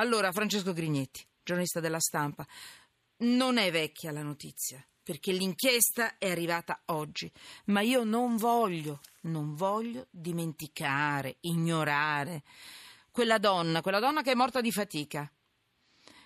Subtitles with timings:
[0.00, 2.46] Allora, Francesco Grignetti, giornalista della stampa,
[3.18, 7.30] non è vecchia la notizia, perché l'inchiesta è arrivata oggi,
[7.66, 12.44] ma io non voglio, non voglio dimenticare, ignorare
[13.10, 15.30] quella donna, quella donna che è morta di fatica.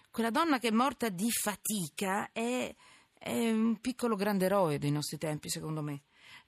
[0.09, 2.73] Quella donna che è morta di fatica è,
[3.13, 6.03] è un piccolo grande eroe dei nostri tempi, secondo me.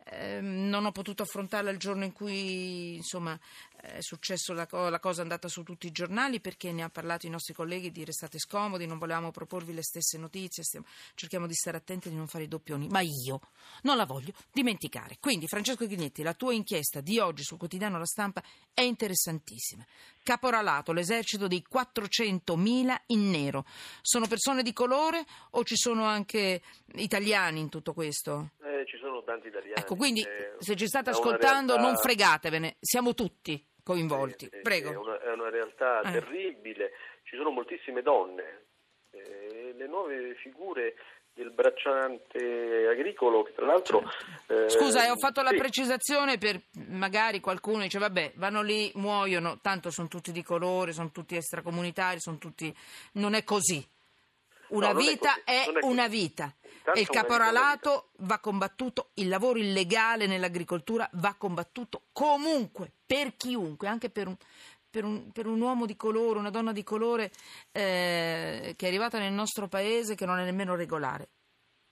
[0.05, 3.37] Eh, non ho potuto affrontarla il giorno in cui insomma,
[3.87, 7.27] è successo la, la, cosa è andata su tutti i giornali perché ne ha parlato
[7.27, 11.55] i nostri colleghi di restate scomodi, non volevamo proporvi le stesse notizie, stiamo, cerchiamo di
[11.55, 13.41] stare attenti e di non fare i doppioni, ma io
[13.83, 15.16] non la voglio dimenticare.
[15.20, 18.42] Quindi Francesco Ghinetti, la tua inchiesta di oggi sul quotidiano La Stampa
[18.75, 19.84] è interessantissima.
[20.23, 23.64] Caporalato, l'esercito dei 400.000 in nero.
[24.03, 26.62] Sono persone di colore o ci sono anche
[26.95, 28.50] italiani in tutto questo?
[29.27, 29.75] tanti italiani.
[29.75, 31.91] Ecco, quindi eh, se ci state ascoltando realtà...
[31.91, 34.49] non fregatevene, siamo tutti coinvolti.
[34.51, 34.91] Sì, Prego.
[34.91, 36.11] È una, è una realtà eh.
[36.11, 36.91] terribile,
[37.23, 38.65] ci sono moltissime donne,
[39.12, 40.97] eh, le nuove figure
[41.33, 44.03] del bracciante agricolo che tra l'altro
[44.47, 44.65] certo.
[44.65, 49.91] eh, scusa ho fatto la precisazione per magari qualcuno dice vabbè vanno lì muoiono tanto
[49.91, 52.75] sono tutti di colore sono tutti extracomunitari sono tutti
[53.12, 53.87] non è così
[54.69, 56.55] una no, vita è, è, è una vita.
[56.95, 64.09] E il caporalato va combattuto, il lavoro illegale nell'agricoltura va combattuto comunque, per chiunque, anche
[64.09, 64.37] per un,
[64.89, 67.33] per un, per un uomo di colore, una donna di colore
[67.72, 71.28] eh, che è arrivata nel nostro paese che non è nemmeno regolare.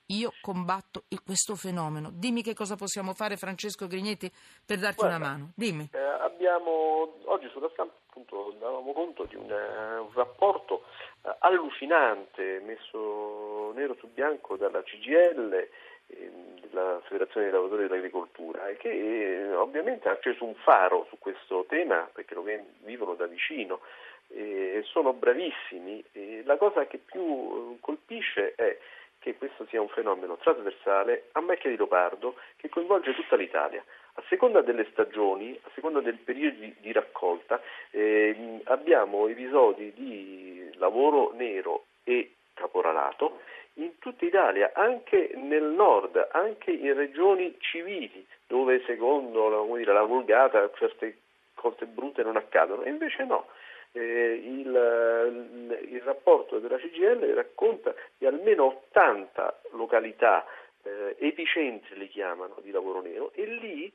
[0.09, 2.11] Io combatto il, questo fenomeno.
[2.13, 4.31] Dimmi che cosa possiamo fare, Francesco Grignetti,
[4.65, 5.53] per darti Guarda, una mano.
[5.55, 5.89] Dimmi.
[5.93, 10.85] Eh, abbiamo oggi sulla stampa appunto davamo conto di un, uh, un rapporto
[11.23, 15.69] uh, allucinante messo nero su bianco dalla CGL
[16.07, 21.19] ehm, della Federazione dei lavoratori dell'agricoltura e che eh, ovviamente ha acceso un faro su
[21.19, 22.45] questo tema perché lo
[22.85, 23.81] vivono da vicino
[24.29, 26.03] e sono bravissimi.
[26.13, 28.77] E la cosa che più colpisce è
[29.25, 33.83] che questo sia un fenomeno trasversale a macchia di leopardo che coinvolge tutta l'Italia.
[34.17, 37.59] A seconda delle stagioni, a seconda del periodo di, di raccolta,
[37.91, 43.41] eh, abbiamo episodi di lavoro nero e caporalato
[43.77, 50.71] in tutta Italia, anche nel nord, anche in regioni civili, dove secondo dire, la vulgata
[50.75, 51.17] certe
[51.55, 53.47] cose brutte non accadono, e invece no
[53.95, 60.45] eh, il, il, rapporto della CGL racconta di almeno 80 località
[60.83, 63.93] eh, epicentri, li chiamano, di lavoro nero e lì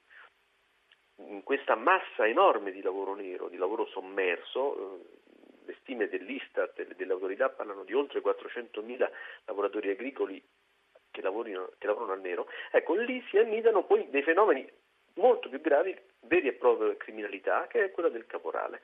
[1.17, 5.17] in questa massa enorme di lavoro nero, di lavoro sommerso, eh,
[5.65, 9.09] le stime dell'Istat e delle autorità parlano di oltre 400.000
[9.45, 10.41] lavoratori agricoli
[11.11, 14.67] che, lavorino, che lavorano al nero, ecco lì si annidano poi dei fenomeni
[15.15, 18.81] molto più gravi, veri e propria criminalità, che è quella del caporale.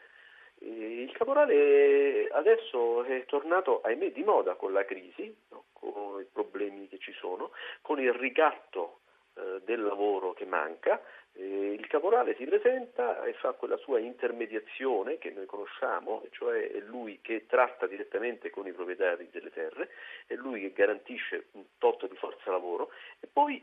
[0.59, 5.65] Il caporale adesso è tornato, ahimè, di moda con la crisi, no?
[5.73, 7.51] con i problemi che ci sono,
[7.81, 8.99] con il ricatto
[9.35, 11.01] eh, del lavoro che manca.
[11.33, 16.79] Eh, il caporale si presenta e fa quella sua intermediazione che noi conosciamo, cioè è
[16.79, 19.89] lui che tratta direttamente con i proprietari delle terre,
[20.25, 23.61] è lui che garantisce un tot di forza lavoro e poi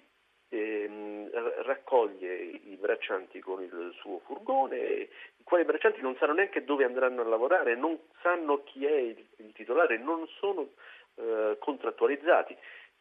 [0.52, 1.30] ehm,
[1.62, 7.22] raccoglie i braccianti con il suo furgone, i quali braccianti non sanno neanche dove andranno
[7.22, 10.68] a lavorare, non sanno chi è il, il titolare, non sono
[11.14, 12.56] eh, contrattualizzati.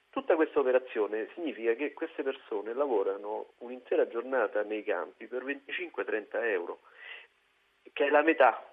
[0.09, 6.79] Tutta questa operazione significa che queste persone lavorano un'intera giornata nei campi per 25-30 euro,
[7.93, 8.70] che è la metà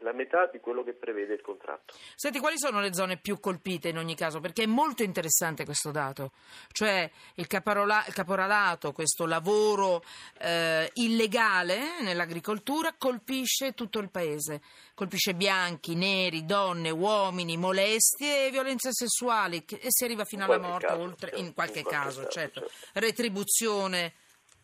[0.00, 1.94] la metà di quello che prevede il contratto.
[2.14, 4.40] Senti, quali sono le zone più colpite in ogni caso?
[4.40, 6.32] Perché è molto interessante questo dato,
[6.72, 10.02] cioè il, caparola- il caporalato, questo lavoro
[10.38, 14.60] eh, illegale nell'agricoltura colpisce tutto il paese,
[14.94, 20.86] colpisce bianchi, neri, donne, uomini, molestie e violenze sessuali e si arriva fino alla morte,
[20.86, 22.60] caso, oltre, certo, in qualche, in qualche caso, caso, certo.
[22.60, 22.74] certo.
[22.94, 24.12] retribuzione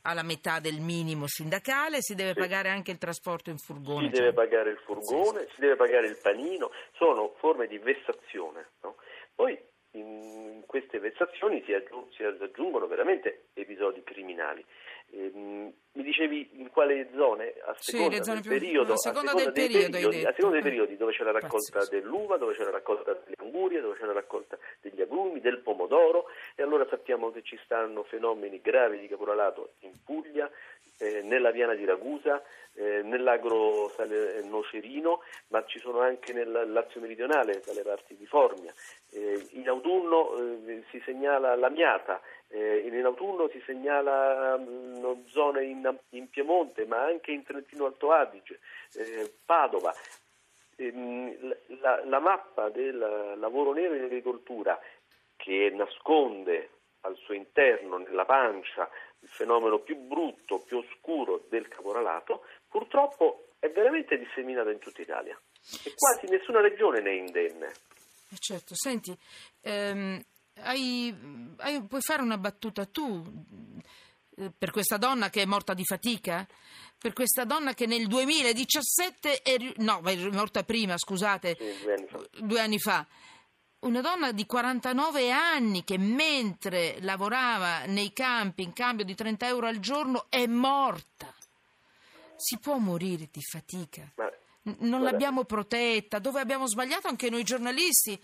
[0.06, 2.38] alla metà del minimo sindacale, si deve sì.
[2.38, 4.08] pagare anche il trasporto in furgone.
[4.08, 4.24] Si cioè.
[4.24, 5.54] deve pagare il furgone, sì.
[5.54, 8.70] si deve pagare il panino, sono forme di vessazione.
[8.82, 8.96] No?
[9.34, 9.58] Poi
[9.92, 14.64] in queste vessazioni si, aggiung- si aggiungono veramente episodi criminali.
[15.12, 17.54] Ehm, mi dicevi in quale zone?
[17.64, 18.50] A seconda, sì, del, più...
[18.50, 20.70] periodo, a seconda, del dei periodo, periodi, a seconda dei eh.
[20.70, 21.94] periodi dove c'è la raccolta Pazzesco.
[21.94, 26.26] dell'uva, dove c'è la raccolta delle angurie, dove c'è la raccolta degli agrumi, del pomodoro
[26.54, 30.50] e allora sappiamo che ci stanno fenomeni gravi di caporalato in Puglia,
[30.98, 32.42] eh, nella Viana di Ragusa,
[32.74, 33.92] eh, nell'agro
[34.44, 38.72] nocerino, ma ci sono anche nel Lazio meridionale, dalle parti di Formia.
[39.12, 45.98] Eh, in autunno eh, si segnala l'Amiata, eh, in autunno si segnala mh, zone in,
[46.10, 48.60] in, Piemonte, ma anche in Trentino Alto Adige,
[48.94, 49.94] eh, Padova.
[50.76, 52.98] ehm, la, la, mappa del
[53.38, 54.78] lavoro nero in agricoltura
[55.36, 56.70] che nasconde
[57.00, 58.88] al suo interno, nella pancia,
[59.20, 65.38] il fenomeno più brutto, più oscuro del caporalato, purtroppo è veramente disseminata in tutta Italia
[65.84, 67.66] e quasi nessuna regione ne è indenne.
[68.30, 69.16] Eh certo, senti,
[69.62, 70.20] ehm,
[70.62, 71.14] hai,
[71.58, 73.24] hai, puoi fare una battuta tu
[74.36, 76.46] eh, per questa donna che è morta di fatica?
[76.98, 82.20] Per questa donna che nel 2017 è, no, è morta prima, scusate, due anni fa.
[82.40, 83.06] Due anni fa
[83.86, 89.66] una donna di 49 anni che mentre lavorava nei campi in cambio di 30 euro
[89.66, 91.32] al giorno è morta.
[92.36, 94.10] Si può morire di fatica.
[94.16, 94.30] Ma,
[94.66, 98.18] non guarda, l'abbiamo protetta, dove abbiamo sbagliato anche noi giornalisti.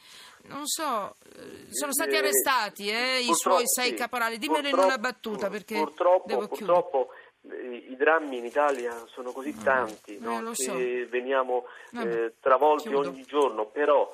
[0.45, 4.39] Non so, eh, sono stati eh, arrestati eh, i suoi sei sì, caporali.
[4.39, 7.09] Dimmelo in una battuta perché purtroppo, devo purtroppo
[7.49, 9.63] eh, i drammi in Italia sono così mm.
[9.63, 10.41] tanti, no?
[10.41, 10.75] lo so.
[10.75, 11.65] veniamo
[11.97, 13.11] eh, travolti Chiudo.
[13.11, 14.11] ogni giorno, però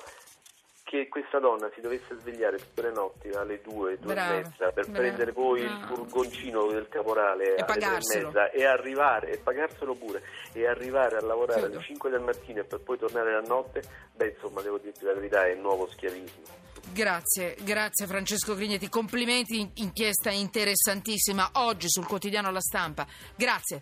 [0.89, 4.71] che questa donna si dovesse svegliare tutte le notti alle 2, 2 brava, e mezza
[4.71, 5.77] per brava, prendere poi brava.
[5.77, 10.65] il furgoncino del caporale e alle 3 e mezza e arrivare, e pagarselo pure, e
[10.65, 11.75] arrivare a lavorare Chiudo.
[11.75, 13.83] alle 5 del mattino e per poi tornare la notte,
[14.15, 16.57] beh insomma devo dirti la verità è il nuovo schiavismo.
[16.91, 23.05] Grazie, grazie Francesco Grignetti, complimenti, inchiesta interessantissima oggi sul quotidiano La Stampa.
[23.35, 23.81] Grazie,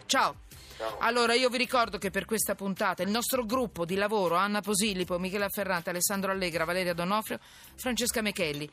[1.00, 5.18] Allora, io vi ricordo che per questa puntata il nostro gruppo di lavoro, Anna Posillipo,
[5.18, 7.40] Michela Ferrante, Alessandro Allegra, Valeria Donofrio,
[7.76, 8.70] Francesca Mechelli.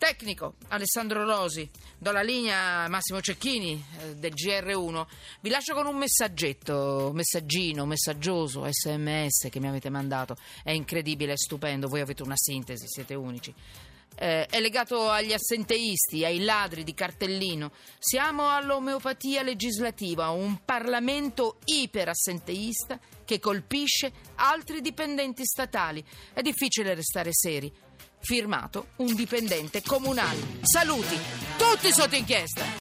[0.00, 1.68] Tecnico Alessandro Rosi,
[1.98, 5.06] do la linea a Massimo Cecchini eh, del GR1.
[5.42, 10.38] Vi lascio con un messaggetto, messaggino, messaggioso, sms che mi avete mandato.
[10.62, 11.86] È incredibile, è stupendo.
[11.86, 13.52] Voi avete una sintesi, siete unici
[14.16, 17.72] eh, è legato agli assenteisti, ai ladri di cartellino.
[17.98, 26.04] Siamo all'omeopatia legislativa, un Parlamento iperassenteista che colpisce altri dipendenti statali.
[26.32, 27.72] È difficile restare seri.
[28.22, 30.58] Firmato un dipendente comunale.
[30.62, 31.16] Saluti,
[31.56, 32.64] tutti sotto inchiesta.